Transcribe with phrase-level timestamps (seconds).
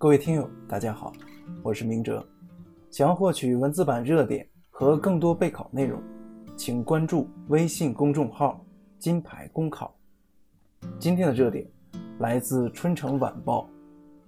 [0.00, 1.12] 各位听友，大家好，
[1.60, 2.24] 我是明哲。
[2.88, 6.00] 想要获取文字版热点和更多备考内容，
[6.56, 8.64] 请关注微信公众号
[8.96, 9.92] “金牌公考”。
[11.00, 11.68] 今天的热点
[12.20, 13.62] 来自《春城晚报》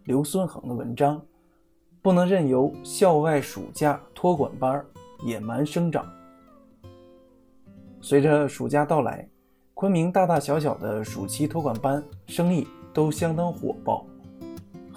[0.02, 1.22] 刘孙恒的文章：
[2.02, 4.84] 不能任由校外暑假托管班
[5.24, 6.04] 野蛮生长。
[8.00, 9.24] 随着暑假到来，
[9.74, 14.04] 昆明大大小小的暑期托管班生意都相当火爆。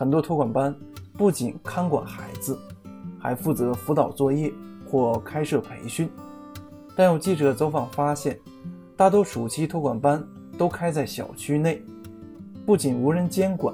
[0.03, 0.75] 很多托管班
[1.13, 2.59] 不仅看管孩子，
[3.17, 4.51] 还负责辅导作业
[4.85, 6.09] 或开设培训。
[6.93, 8.37] 但有记者走访发现，
[8.97, 10.21] 大多暑期托管班
[10.57, 11.81] 都开在小区内，
[12.65, 13.73] 不仅无人监管，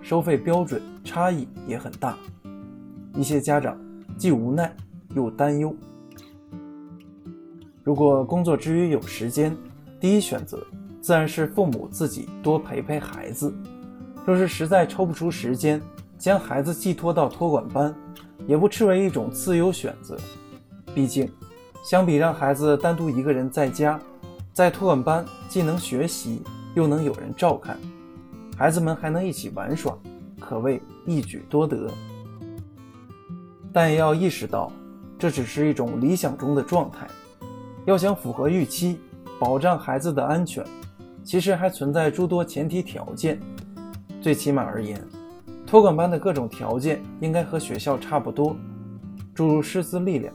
[0.00, 2.16] 收费标准差异也很大。
[3.14, 3.78] 一些家长
[4.16, 4.74] 既无奈
[5.14, 5.76] 又担忧。
[7.84, 9.54] 如果工作之余有时间，
[10.00, 10.66] 第一选择
[11.02, 13.54] 自然是父母自己多陪陪孩子。
[14.26, 15.80] 若是实在抽不出时间，
[16.18, 17.94] 将孩子寄托到托管班，
[18.44, 20.16] 也不失为一种自由选择。
[20.92, 21.30] 毕竟，
[21.84, 24.00] 相比让孩子单独一个人在家，
[24.52, 26.42] 在托管班既能学习，
[26.74, 27.78] 又能有人照看，
[28.58, 29.96] 孩子们还能一起玩耍，
[30.40, 31.88] 可谓一举多得。
[33.72, 34.72] 但也要意识到，
[35.16, 37.06] 这只是一种理想中的状态。
[37.84, 38.98] 要想符合预期，
[39.38, 40.64] 保障孩子的安全，
[41.22, 43.38] 其实还存在诸多前提条件。
[44.20, 45.00] 最起码而言，
[45.66, 48.56] 托管班的各种条件应该和学校差不多，
[49.34, 50.34] 诸如师资力量、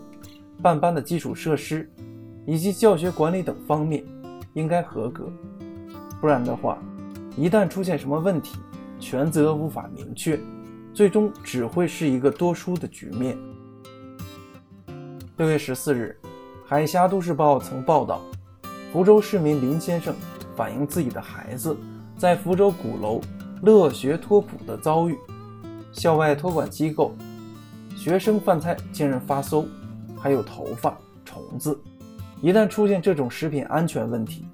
[0.62, 1.92] 办班的基础设施
[2.46, 4.04] 以及教学管理等方面
[4.54, 5.30] 应该合格。
[6.20, 6.78] 不然的话，
[7.36, 8.58] 一旦出现什么问题，
[9.00, 10.40] 权责无法明确，
[10.94, 13.38] 最终只会是一个多输的局面。
[15.38, 16.16] 六月十四日，
[16.66, 18.22] 《海峡都市报》曾报道，
[18.94, 20.14] 福州市民林先生
[20.55, 21.76] 反映自己的孩子
[22.16, 23.20] 在福州鼓楼。
[23.61, 25.17] 乐学托普的遭遇，
[25.92, 27.14] 校外托管机构
[27.95, 29.67] 学生饭菜竟然发馊，
[30.17, 31.80] 还有头发、虫子。
[32.42, 34.48] 一旦出现这种食品安全问题，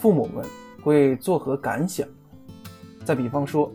[0.00, 0.44] 父母们
[0.82, 2.06] 会作何感想？
[3.04, 3.72] 再比方说，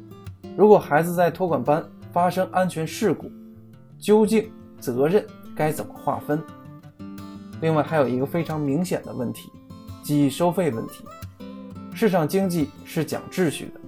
[0.58, 3.32] 如果孩子在托管班发生安全事故，
[3.98, 4.52] 究竟
[4.82, 6.44] 责任该怎么划分？
[7.62, 9.50] 另外，还有一个非常明显的问题，
[10.04, 11.06] 即收费问题。
[11.94, 13.80] 市场经济是讲秩序的。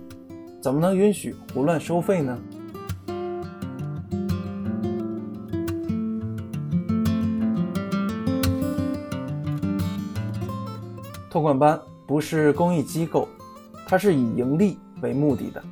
[0.65, 2.35] 怎么能允许胡乱收费呢？
[11.29, 13.27] 托管班不是公益机构，
[13.85, 15.63] 它是以盈利为目的的。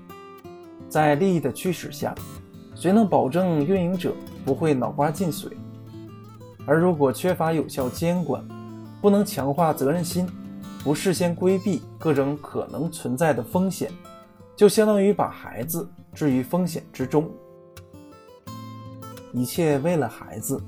[0.87, 2.13] 在利益的驱使下，
[2.75, 4.13] 谁能保证运营者
[4.45, 5.57] 不会脑瓜进水？
[6.67, 8.47] 而如果缺乏有效监管，
[9.01, 10.27] 不能强化责任心，
[10.83, 13.91] 不事先规避各种可能存在的风险。
[14.55, 17.29] 就相当于把孩子置于风险之中，
[19.31, 20.61] 一切为了孩子，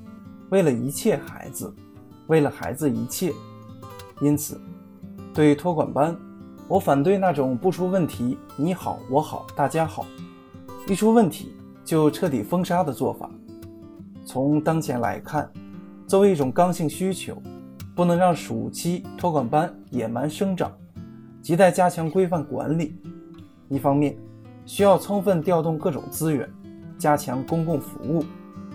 [0.50, 1.72] 为了一切孩子，
[2.28, 3.32] 为了孩子一切。
[4.22, 4.60] 因此，
[5.34, 6.18] 对托管班，
[6.68, 10.06] 我反对那种不出问题你好我好大家好，
[10.88, 11.54] 一出问题
[11.84, 13.30] 就彻底封杀的做法。
[14.26, 15.48] 从当前来看，
[16.08, 17.40] 作为一种刚性需求，
[17.96, 20.76] 不能让暑期托管班野蛮生长，
[21.44, 23.00] 亟待加强规范管理。
[23.70, 24.16] 一方面，
[24.66, 26.50] 需要充分调动各种资源，
[26.98, 28.24] 加强公共服务，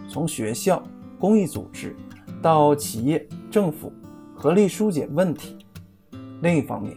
[0.09, 0.83] 从学校、
[1.19, 1.95] 公益组织
[2.43, 3.93] 到企业、政府
[4.35, 5.57] 合力疏解问题；
[6.43, 6.97] 另一方面，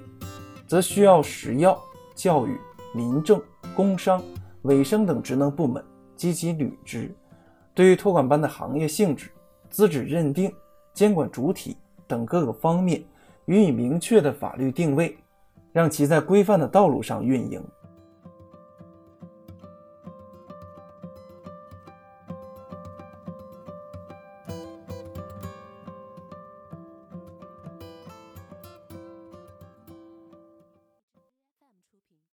[0.66, 1.80] 则需要食药、
[2.16, 2.58] 教育、
[2.96, 3.42] 民政、
[3.76, 4.22] 工商、
[4.64, 5.84] 卫生等职能部门
[6.16, 7.14] 积极履职，
[7.74, 9.30] 对于托管班的行业性质、
[9.70, 10.52] 资质认定、
[10.94, 11.78] 监管主体
[12.08, 13.04] 等各个方面
[13.46, 15.18] 予以明确的法律定位，
[15.72, 17.62] 让其在规范的道路上运营。